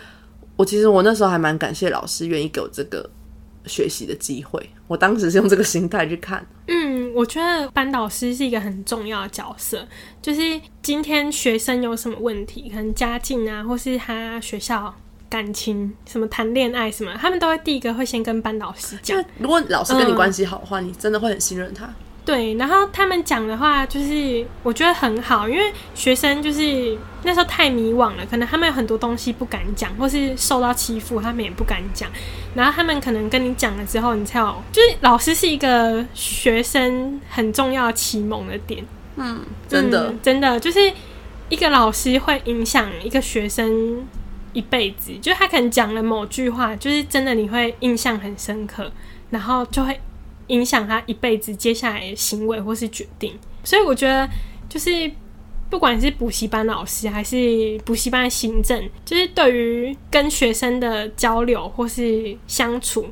[0.56, 3.08] 我其实我那时候还蛮感谢老师愿意给我这个
[3.66, 4.68] 学习的机会。
[4.88, 6.46] 我当时是用这个心态去看。
[6.68, 9.88] 嗯，我觉得班导师是一个很重要的角色，
[10.22, 10.42] 就是
[10.82, 14.94] 今天学生有什么问题，可能家境啊，或是他学校
[15.32, 19.17] 感情什么谈恋爱什么，他们都会第一个会先跟班导师讲。
[19.39, 21.89] 如果老师跟你关系好的话，你真的会很信任他。
[22.24, 32.08] 对，然后他们讲的话就是我觉得很好，因为学生就是那时候太迷惘了，可能他们有很多东西不敢讲，或是受到欺负，他们也不敢讲。
[32.54, 38.86] 然后他们可能跟你讲了之后，你才有，就是老师是一个学生很重要启蒙的点。
[39.15, 40.94] 嗯，真的，真的就是
[41.50, 44.06] 一个老师会影响一个学生
[44.54, 48.92] 一辈子，就他可能讲了某句话，就是真的你会印象很深刻，
[49.30, 50.00] 然后就会。
[50.48, 53.34] 影响他一辈子接下来的行为或是决定，
[53.64, 54.28] 所以我觉得
[54.68, 55.10] 就是
[55.70, 63.08] 不管是补习班老师还是补习班行政，就是对于跟学生的交流或是相处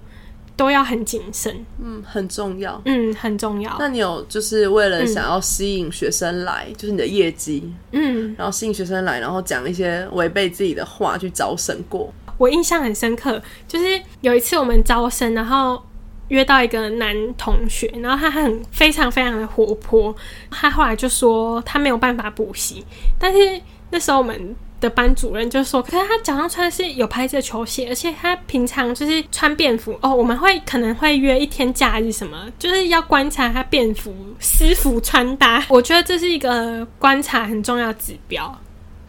[0.59, 1.65] 都要很谨慎。
[1.81, 2.81] 嗯，很重要。
[2.83, 3.73] 嗯，很重要。
[3.79, 12.13] 那你有就是为了想要吸引学生来，就是你的业绩，嗯，然后吸引学生来，然后讲一些违背自己的话去招生过？
[12.37, 15.81] 我印象很深刻，就是有一次我们招生，然后。
[16.29, 20.15] 约到一个男同学，然后他很非常非常的活泼，
[20.51, 22.85] 他后来就说他没有办法补习，
[23.17, 38.59] 但是那时候我们的班主任就说，可是他脚上穿的是有牌子的球鞋，而且他平常就是穿便服哦，我们会可能会约一天假日什么，就是要观察他便服私服穿搭，我觉得这是一个观察很重要指标，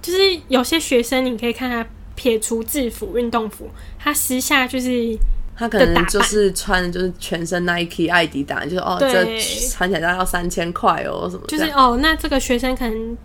[0.02, 5.16] 就是有些学生你可以看他撇除制服运动服，他私下就是。
[5.56, 9.22] 他可能就是穿就是全身 Nike、艾迪达，就是哦，这
[9.68, 11.42] 穿起来大概要三千块哦，什么？
[11.48, 13.18] 就是哦，那这个学生可能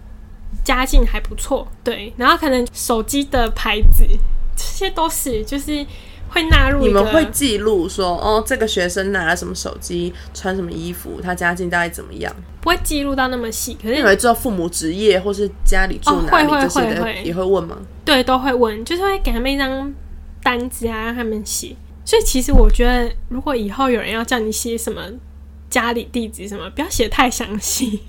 [0.63, 4.05] 家境还不错，对，然后可能手机的牌子
[4.55, 5.85] 这些都是，就是
[6.29, 6.85] 会纳入。
[6.85, 12.33] 你们会记录说哦，这个学生拿了什么手机，穿什么衣服，他家境大概怎么样？
[12.61, 17.77] 不会记录到那么细，可是你会知道父母职业或是家里住哪里这些的也会问吗？
[18.03, 19.93] 对，都会问，就是会给他们一张
[20.41, 21.75] 单子啊，让他们写。
[22.03, 25.01] 所以其实我觉得，如果以后有人要叫你写什么
[25.69, 28.01] 家里地址什么，不要写太详细。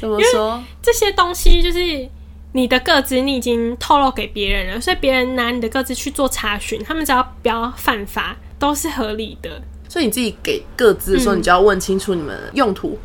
[0.00, 0.62] 怎么说？
[0.82, 2.08] 这些东西就是
[2.52, 9.62] 你的个资，你已经透露给别人了，所以别人拿你的个资去做查询，他们只要不要犯法，都是合理的。
[9.88, 12.98] 所以你自己给个资的时候，你就要问清楚你们用途。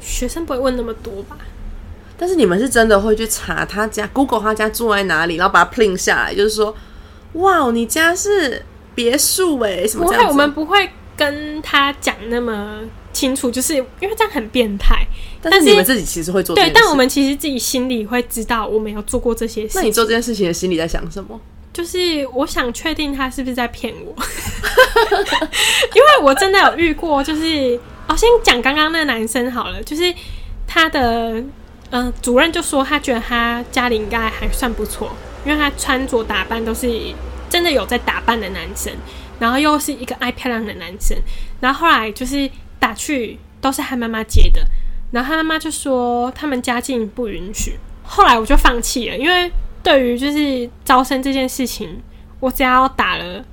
[0.00, 1.36] 学生不会问那么多吧？
[2.18, 6.74] 但是你们是真的会去查他家，Google 他家住在哪里，然后把它 print 下来，就是说，
[7.34, 8.64] 哇，你家是。
[8.96, 10.06] 别墅哎，什么？
[10.06, 12.80] 不会，我们不会跟他讲那么
[13.16, 15.06] 清楚，就是因为这样很变态。
[15.40, 19.72] 但是你们自己其实会做，对，但我们其实自己心里会知道，我们有做过这些事。
[19.74, 21.40] 那你做这件事情的心里在想什么？
[21.72, 24.14] 就是我想确定他是不是在骗我，
[25.94, 30.12] 因为我真的有遇过，就是哦，先讲刚刚那个男生好了，就是
[30.66, 31.42] 他的
[31.90, 35.10] 嗯主任就说他觉得他家里应该还算不错，
[35.44, 36.90] 因为他穿着打扮都是。
[37.48, 38.92] 真的有在打扮的男生，
[39.38, 41.16] 然后又是一个爱漂亮的男生，
[41.60, 42.50] 然后后来就是
[42.86, 44.64] 打去都是他妈妈接的，
[45.10, 49.50] 然后他妈妈就说他们家境不允许，后来我就放弃了，因为
[49.82, 52.00] 对于就是招生这件事情，
[52.38, 53.44] 我只要打了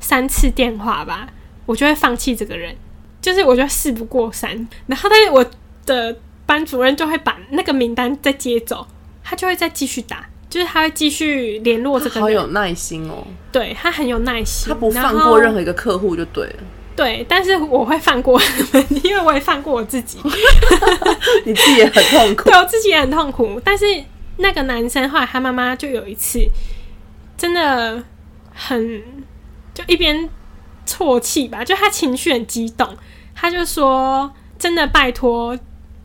[0.00, 1.28] 三次电话吧，
[1.64, 2.74] 我就会放弃这个人，
[3.20, 4.50] 就是我就事不过三，
[4.88, 5.48] 然后但是我
[5.86, 8.84] 的班主任就会把那个名单再接走，
[9.22, 10.26] 他就会再继续打。
[10.50, 13.26] 就是他会继续联络这个人，好有耐心哦。
[13.50, 16.56] 对他很有耐心，他不放过任何一个客户就对了。
[16.94, 20.18] 对，但是我会放过他们，因为我也放过我自己。
[21.44, 23.60] 你自己也很痛苦，对我自己也很痛苦。
[23.64, 23.84] 但是
[24.36, 26.46] 那个男生后来他妈妈就有一次，
[27.36, 28.02] 真的
[28.54, 29.02] 很
[29.72, 30.28] 就一边
[30.86, 32.96] 啜泣吧，就他情绪很激动，
[33.34, 35.58] 他就说：“真的拜托。”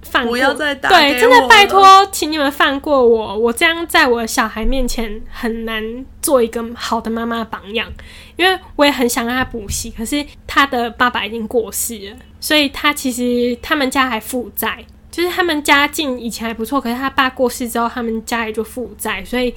[0.10, 3.38] 放过对，真的拜托，请你们放过我。
[3.38, 7.88] 我这样在我的小孩面前很难做一个好的妈妈榜样，
[8.36, 19.54] 因为我也很想让他补习，可是他的爸爸已经过世了，所以他其实他们家还负债，就是他们家境以前还不错，可是他爸过世之后，他们家里就负债，所以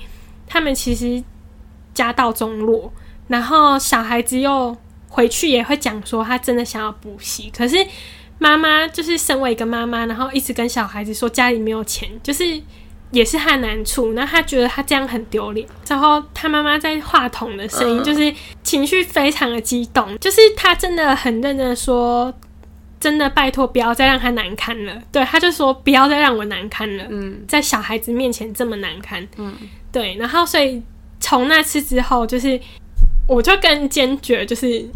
[0.46, 1.22] 他们其实
[1.94, 2.92] 家道中落。
[3.28, 4.76] 然后小孩子又
[5.08, 7.76] 回去也会讲说，他真的想要补习，可是。
[8.40, 12.58] 妈妈就是身为一个妈妈，然后一直跟小孩子说家里没有钱，就是
[13.10, 14.14] 也是他难处。
[14.14, 15.68] 那他觉得他这样很丢脸。
[15.86, 22.32] 然后他妈妈在话筒的声音就是情绪非常的激动，就是他真的很认真的说
[22.98, 29.28] ：“真的拜托不要再让他难堪了。”对，他就说：“不要再让我难堪了。”嗯，在小孩子面前这么难堪。
[29.36, 29.54] 嗯，
[29.92, 30.16] 对。
[30.16, 30.82] 然后所以
[31.20, 32.58] 从那次之后，就是
[33.28, 34.88] 我就更坚决，就是。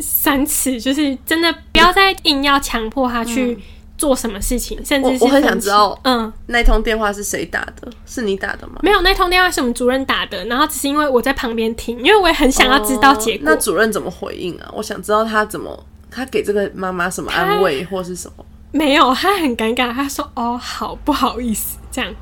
[0.00, 3.58] 三次就是真的，不要再硬要强迫他去
[3.98, 7.92] 做什么事情，甚至是我很想知道，嗯，那通电话是谁打的？
[8.06, 8.80] 是你打的吗？
[8.82, 13.42] 没有，那通电话是我们主任打的，然后只是因为我在旁边听，因为我也很想要知道结果。
[13.44, 14.70] 那主任怎么回应啊？
[14.72, 18.44] 我想知道他怎么，他给这个妈妈什么安慰或是什么？
[18.72, 22.14] 没有，他很尴尬，他说：“哦，好不好意思，这样。”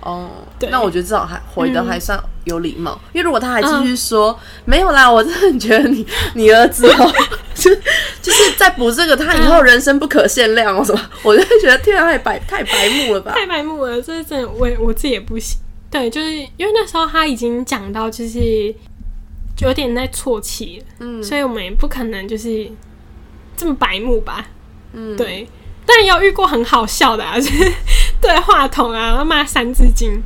[0.00, 7.12] 哦，对，那我觉得至少还回的还算有礼貌，因为如果他还继续说没有啦，我真的觉得你 你儿子哦，
[7.54, 7.74] 就
[8.22, 15.58] 就是在补这个，他以后人生不可限量哦什么， 我就会觉得天啊，太白太白目了吧，太白目了，这真的我我自己也不行。
[15.90, 18.74] 对，就是因为那时候他已经讲到就是
[19.56, 22.68] 就有点在啜泣，嗯，所以我们也不可能就是
[23.56, 24.44] 这么白目吧，
[24.92, 25.48] 嗯，对。
[25.86, 27.72] 但有遇过很好笑的啊，就是
[28.18, 30.18] 对话筒啊骂三字经，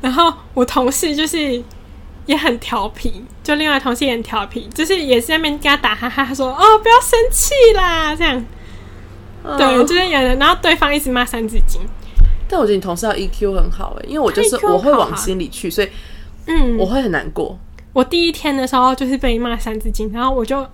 [0.00, 1.62] 然后我同事就是
[2.26, 8.44] 也很调皮，就另外同事也很调皮，就是也是在那边跟他打哈哈，他说哦不要生气啦，这样，
[9.56, 11.80] 对，就是有人，然后对方一直骂三字经，
[12.48, 15.88] 但我觉得你同事要 EQ 很好哎，因为我就是我会往心里去，所以
[16.46, 17.58] 嗯，我会很难过。
[17.92, 20.66] 我第一天的时候就是被骂三字经，然后我就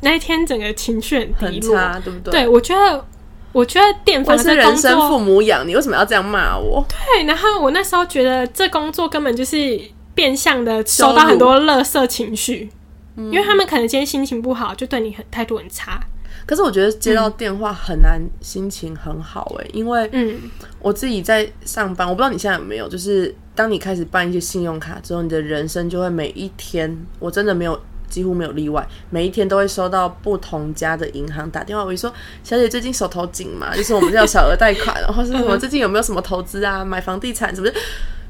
[0.00, 2.32] 那一天整个情绪很低落，对不对？
[2.32, 3.04] 对我觉得。
[3.52, 6.84] 我觉得电访是人生父母养，你为什么要这样骂我？
[6.88, 9.80] 对，然后我那时候觉得这工作根本就是
[10.14, 12.70] 变相的收到很多乐色情绪，
[13.16, 16.00] 因为他们可能今天心情不好，就对你很态度很差。
[16.46, 20.40] 可是我觉得接到电话很难心情很好哎，因为嗯，
[20.80, 27.78] 我自己在上班，我不知道你现在有没有，就是当你开始办一些信用卡之后，你的人生就会每一天，我真的没有。
[28.12, 32.12] 几乎没有例外，每一天都会收到不同家的银行打电话，我说
[32.44, 33.72] ：“小姐最近手头紧嘛？
[33.74, 36.84] 就是我们叫小额贷款，然后是什么最近有没有什么投资啊？
[36.84, 37.74] 买房地产是不是？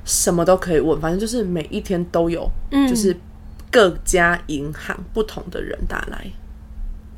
[0.05, 3.16] 什么都可以问，反正就是每一天都有，嗯就是
[3.71, 6.31] 各家银行不同的人打来。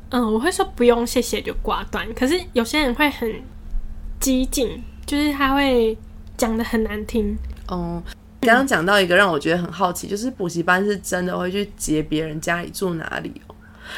[0.09, 3.31] 嗯，我会说不用谢谢就挂断，可是有些人会很
[4.19, 5.97] 激进，就是他会
[6.37, 8.01] 讲的很难听哦。
[8.45, 13.55] 刚刚讲到一个让我觉得很好奇，就是补习班是真的会去接别人家里住哪里哦？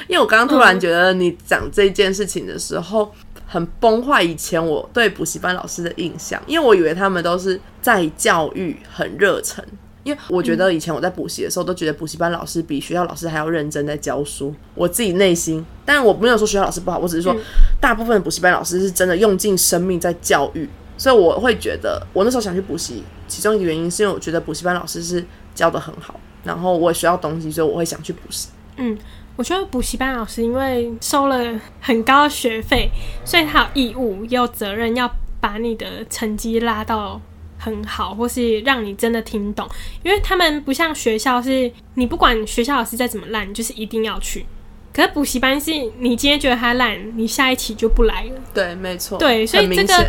[0.07, 3.11] 因为我刚刚突然觉得你讲这件事情的时候，
[3.45, 9.63] 很崩坏以前我对补习班老师的印象，因为我以为他们都是在教育很热忱，
[10.03, 17.35] 因为我觉得以前我在补习的时候都觉得补习班老师比学校老师还要认真在教书，我自己内心，但我没有说学校老师不好，我只是说
[17.79, 20.67] 大部分补习班老师是真的用尽生命在教育。
[20.97, 28.49] 所以我会觉得，我那时候想去补习，其中一个原因是因为我觉得补习班老师是教的很好，然后我也学到东西，所以我会想去补习。
[28.77, 28.97] 嗯，
[29.35, 32.89] 我觉得补习班老师因为收了很高的学费，
[33.23, 37.21] 所以他有义务也、有责任要把你的成绩拉到
[37.59, 39.67] 很好，或是让你真的听懂。
[40.03, 44.45] 因为他们不像学校，是你不管学校老师再怎么烂，就是一定要去。
[44.93, 48.31] 可是补习班是你今天觉得他烂，你下一期就不来了。
[48.53, 49.19] 对，没错。
[49.19, 50.07] 对，所以这个。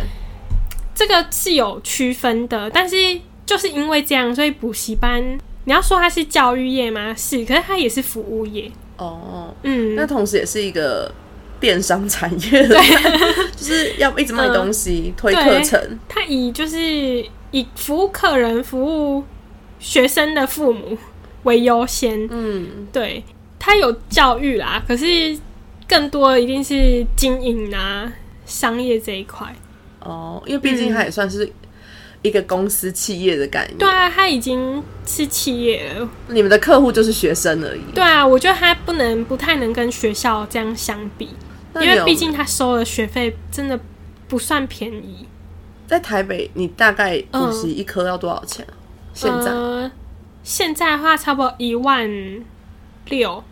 [0.99, 2.97] 这个是有区分的，但是
[3.45, 7.15] 就是因为这样，所以补习班你要说它是教育业吗？
[7.15, 8.69] 是，可是它也是服务业。
[8.97, 11.09] 哦，嗯，那同时也是一个
[11.57, 12.75] 电商产业的，
[13.55, 15.99] 就是要一直卖东西、推课程。
[16.09, 18.83] 它以就是以服务客人、服
[19.17, 19.23] 务
[19.79, 20.97] 学生的父母
[21.43, 22.27] 为优先。
[22.29, 23.23] 嗯，对，
[23.57, 25.39] 它有教育啦，可是
[25.87, 28.11] 更多的一定是经营啊、
[28.45, 29.55] 商业这一块。
[30.01, 31.51] 哦，因为毕竟它也算是
[32.21, 33.77] 一个公司企业的概念。
[33.77, 36.09] 对啊，它已经是企业了。
[36.27, 37.81] 你们的客户就是学生而已。
[37.93, 41.29] 对啊，我觉得它不能不太能跟学校这样相比，
[41.75, 43.79] 因为毕竟它收的学费真的
[44.27, 45.27] 不算便宜。
[45.87, 48.73] 在台北，你大概补习一科要多少钱啊？
[49.13, 49.91] 现在、呃、
[50.43, 52.07] 现在的话差不多一万
[53.07, 53.43] 六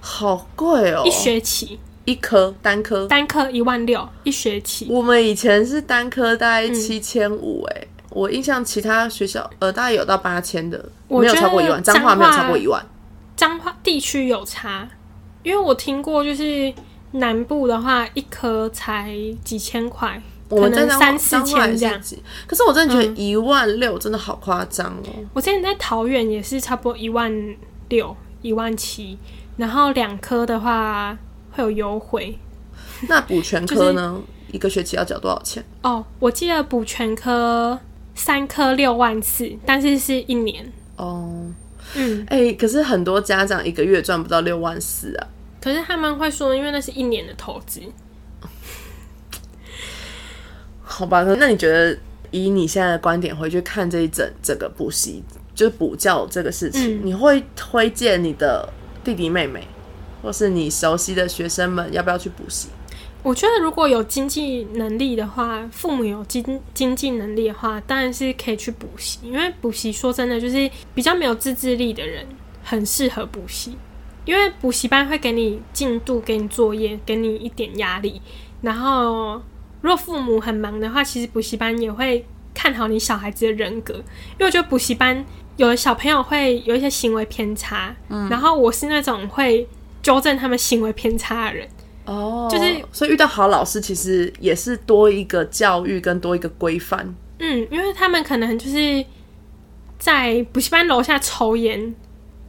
[0.00, 3.06] 好贵哦，一学期，一科单科。
[3.06, 4.86] 单科一万六一学期。
[4.90, 12.84] 我们以前是单科大概七千五，哎，我印象其他学校呃大概有到八千的，没有超过一万，彰化彰没有超过一万。
[13.36, 14.88] 彰化地区有差，
[15.42, 16.72] 因为我听过，就是
[17.12, 19.12] 南部的话，一科才
[19.42, 22.14] 几千块，我能在三四千这样嗯是。
[22.16, 25.10] 几，可是我真的觉得一万六真的好夸张哦。
[25.32, 27.32] 我之前在桃园也是差不多一万
[27.88, 29.18] 六、一万七，
[29.56, 31.18] 然后两科的话
[31.54, 32.38] 会有优惠
[33.08, 34.20] 那补全科呢？
[34.50, 35.64] 一个学期要缴多少钱？
[35.82, 36.04] 哦。
[36.18, 37.78] 我记得补全科
[38.14, 40.72] 三科六万四，但是是一年。
[40.96, 41.52] 哦，
[41.94, 45.26] 嗯，哎、可是很多家长一个月赚不到六万四啊。
[45.60, 47.80] 可是他们会说，因为那是一年的投资。
[50.82, 51.98] 好吧，那你觉得
[52.30, 55.22] 以你现在的观点回去看这一整整个补习，
[55.54, 58.68] 就是补教这个事情，嗯你会推荐你的
[59.02, 59.66] 弟弟妹妹，
[60.24, 62.68] 或是你熟悉的学生们要不要去补习？
[63.22, 69.18] 我觉得如果有经济能力的话，父母有经经济能力的话，当然是可以去补习。
[69.22, 72.26] 因为补习说真的，就是比较没有自制力的人
[72.62, 73.76] 很适合补习，
[74.24, 78.20] 因为补习班会给你进度、给你作业、给你一点压力。
[78.60, 79.40] 然后，
[79.80, 83.94] 如果父母很忙的话，其实补习班也会看好你小孩子的人格。
[83.94, 85.24] 因为我觉得补习班
[85.56, 89.66] 有的小朋友会有一些行为偏差，嗯然后我是那种会
[90.04, 91.68] 纠正他们行为偏差的人。
[92.04, 97.12] 哦，就是所以遇到好老师，其实也是多一个教育跟多一个规范。
[97.38, 99.04] 嗯，因为他们可能就是
[99.98, 101.94] 在补习班楼下抽烟，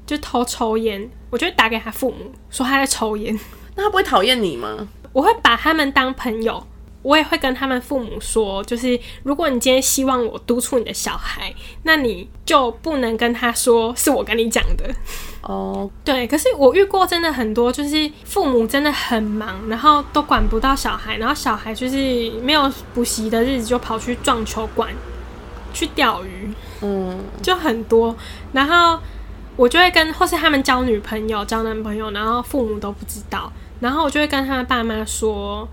[0.06, 3.40] 就偷抽烟，我就会打给他父母说他在抽烟，
[3.76, 4.90] 那他不会讨厌你吗？
[5.14, 6.68] 我会把他们当朋友，
[7.06, 14.90] 我也会跟他们父母说，就是如果你今天希望我督促你的小孩，那你就不能跟他说是我跟你讲的。
[15.42, 24.90] 哦， 对，可是我遇过真的很多，就是父母真的很忙，然后都管不到小孩，然后小孩就是没有补习的日子就跑去撞球馆
[25.76, 28.16] 去钓鱼，嗯，就很多。
[28.52, 29.00] 然后
[29.56, 35.68] 我就会跟，或是他们交女朋友、交男朋友，然后父母都不知道，然后我就会跟他爸妈说。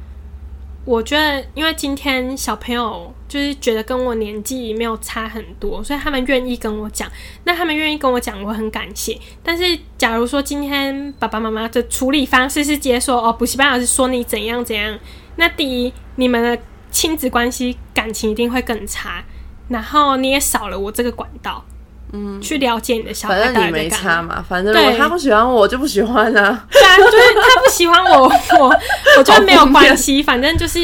[0.85, 7.09] 我觉得，因为今天小朋友就是觉得跟我年纪没有差很多，所以他们愿意跟我讲。
[7.45, 9.16] 那他们愿意跟我讲，我很感谢。
[9.45, 14.99] 但是，假如说今天爸爸妈妈的处理方式是接说哦，补习班老师说你怎样怎样，
[15.37, 19.25] 那第一，你们的亲子关系感情一定会更差，
[19.68, 21.64] 然后你也少了我这个管道，
[22.12, 26.66] 嗯，去了解你的小孩反正你没差嘛，反正如果对他不喜欢我，我就不喜欢啊。
[26.70, 28.29] 对啊，就是他不喜欢我，
[28.61, 28.79] 我
[29.18, 30.79] 我觉得没有关系，反正就是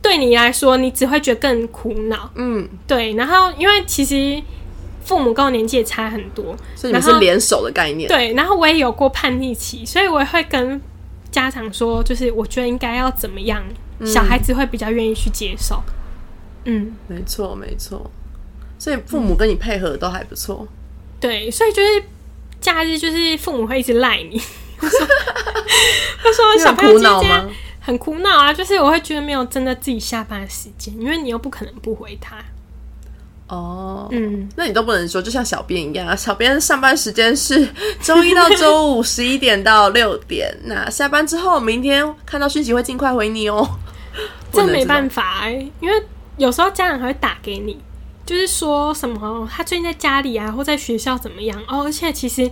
[0.00, 2.30] 对你来说，你只会觉得更苦恼。
[2.34, 4.42] 嗯，对，然后因为其实
[5.04, 8.08] 父母跟我年纪也差很多，所以你们是联手的概念。
[8.08, 10.80] 对，然后我也有过叛逆期，所以我也会跟
[11.30, 13.62] 家长说，就是我觉得应该要怎么样，
[14.06, 15.82] 小孩子会比较愿意去接受。
[16.64, 18.10] 嗯，没错，没错。
[18.82, 20.66] 所以父母跟你配合都还不错。
[21.20, 22.02] 对，所以就是
[22.60, 24.36] 假日就是父母会一直赖你，
[24.76, 25.06] 他说
[26.20, 27.50] 他说你很小朋友苦恼今天吗？
[27.80, 32.38] 很苦恼啊，就是我会觉得没有真的自己下班的时间，因为你又不可能不回他。
[33.46, 37.64] 哦，嗯，那你都不能说，就像小编一样啊，小编上班时间是
[38.00, 43.78] 周一到周五 十一点到六点，那下班之后，明天看到讯息会尽快回你哦。
[44.52, 46.02] 这没办法，哎、欸，因为
[46.36, 47.78] 有时候家长还会打给你，
[48.24, 51.60] 就是说什么他最近在家里啊，或在学校怎么样？
[51.68, 52.48] 哦，而且其实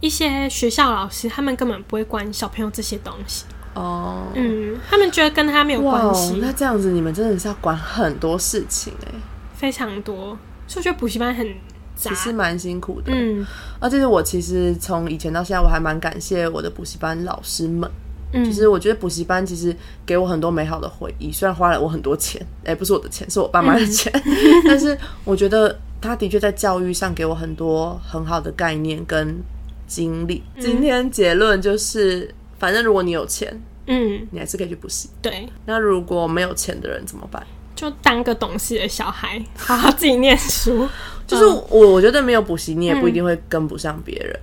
[0.00, 3.44] 一些学校老师他们根本不会管小朋友这些东西，
[3.74, 9.14] 哦，嗯，他们觉得跟他没有关系，那这样子你们真的是要管很多事情哎、
[9.54, 10.36] 非常多，
[10.66, 11.46] 所以我觉得补习班很
[11.94, 12.10] 杂。
[12.10, 13.12] 其，实蛮辛苦的。
[13.14, 13.46] 嗯。
[13.78, 17.88] 而且我其实从以前到现在，我还蛮感谢我的补习班老师们。
[18.32, 19.74] 嗯，其实我觉得补习班其实
[20.04, 24.12] 给我很多美好的回忆，虽然花了我很多钱，哎、不是我的钱，是我爸妈的钱，
[24.66, 29.40] 但是我觉得他的确在教育上给我很多很好的概念跟
[29.86, 30.42] 经历。
[30.58, 35.10] 今天结论就是，反正如果你有钱，嗯，你还是可以去补习。
[35.20, 37.46] 对，那如果没有钱的人怎么办？
[37.74, 40.88] 就当个懂事的小孩，好好自己念书。
[41.26, 44.38] 就是我我觉得没有补习，你也不一定会跟不上别人。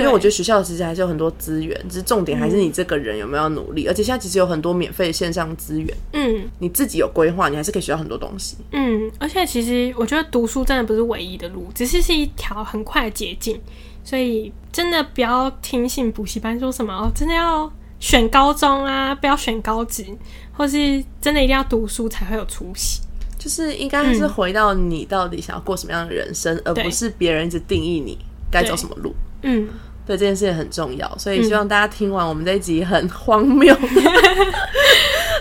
[0.00, 3.86] 因为我觉得学校其实还是有很多资源，只是重点还是你这个人有没有努力。
[3.86, 8.56] 而且现在其实有很多免费的线上资源，嗯你自己有规划，你还是可以学到很多东西。
[8.72, 13.60] 嗯，而且其实我觉得读书真的不是唯一的路，只是是一条很快的捷径。
[14.02, 17.70] 所以真的不要听信补习班说什么哦，真的要
[18.00, 20.06] 选高中啊，不要选高职，
[20.52, 23.02] 或是真的一定要读书才会有出息。
[23.38, 28.18] 就是应该是回到你到底想要过什么样的人生，而不是别人一直定义你
[28.50, 29.14] 该走什么路。
[29.42, 29.68] 嗯，
[30.06, 33.76] 对这件事情很重要，所以希望大家听完我们这一集很荒谬。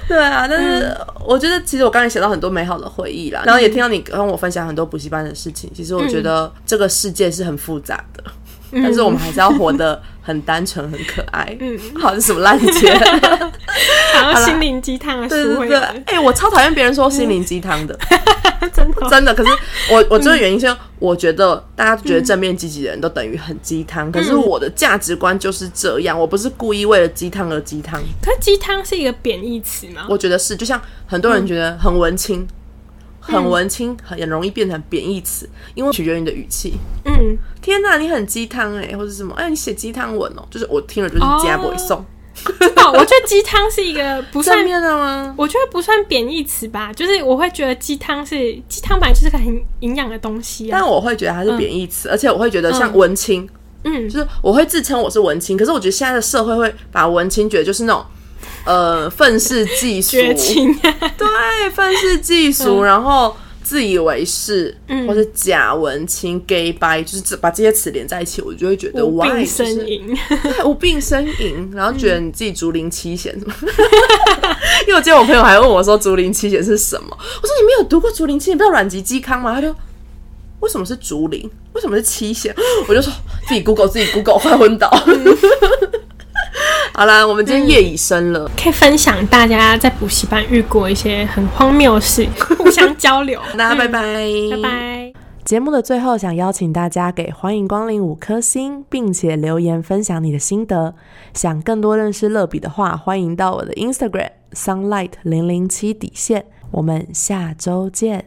[0.07, 0.91] 对啊，但是
[1.23, 5.71] 我觉得其实我刚才写到很多美好的回忆啦，然后也听到你跟我分享很多补习班的事情。
[5.73, 8.23] 其实我觉得这个世界是很复杂的，
[8.71, 11.55] 但是我们还是要活得很单纯、很可爱。
[11.59, 12.89] 嗯，好，这是什么烂结？
[14.13, 17.97] 然后心灵鸡汤啊对对对，哎、我超讨厌别人说心灵鸡汤的。
[18.73, 19.51] 真的真的，可是
[19.91, 30.05] 我 我这个原因是，我觉得大家觉得正面积极的人都等于很鸡汤，可是我的价值观就是这样，我不是故意为了鸡汤而鸡汤，可是鸡汤是一个贬义词吗？
[30.09, 32.45] 我觉得是，就像很多人觉得很文青。
[33.29, 36.73] 很文青，很容易变成贬义词，因为取决于你的语气。
[37.05, 45.33] 嗯，天哪，你很鸡汤哎，或者什么哎，你写鸡汤文哦，就是我听了就是加不会送，哦，我觉得鸡汤是一个不算面的吗？
[45.37, 50.77] 我觉得不算贬义词吧，就是我会觉得鸡汤是鸡汤本来就是个很营养的东西啊。
[50.79, 52.95] 但我会觉得它是贬义词，而且我会觉得像嗯。
[52.95, 53.47] 文青，
[53.83, 58.05] 嗯，就是我会自称我是文青，可是我觉得现在的社会会把文青觉得就是那种
[58.65, 60.73] 呃愤世嫉俗，绝情，
[61.17, 70.17] 对，愤世嫉俗，然后自以为是，嗯或者假文青、gay 掰，就是这把这些词连在一起，我就会觉得无病呻吟。
[70.43, 73.53] 对无病呻吟，然后觉得你自己竹林七贤什么。
[74.87, 79.53] 因为我记得我朋友还问我说竹林七贤是什么，我说你没有读过竹林七贤，不知道阮籍嵇康吗？
[79.53, 79.75] 他就。
[80.61, 81.49] 为什么是竹林？
[81.71, 82.53] 为什么是七贤？
[82.85, 83.13] 我就说
[83.47, 84.89] 自己 Google 自己 Google，快昏倒。
[86.99, 92.27] 好啦，我们今天夜已深了，可以分享大家在补习班遇过一些很荒谬的事，
[92.59, 93.39] 互相交流。
[93.57, 94.01] 大家拜拜，
[94.51, 95.13] 拜拜。
[95.45, 100.93] 节目的最后，想邀请大家给欢迎光临五颗星，并且留言分享你的心得。
[101.33, 106.47] 想更多认识乐比的话，欢迎到我的 Instagram sunlight 零零七底线。
[106.71, 108.25] 我们下周见。